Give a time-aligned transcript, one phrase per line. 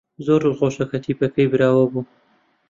[0.25, 2.01] زۆر دڵخۆشە کە تیپەکەی براوە بوو.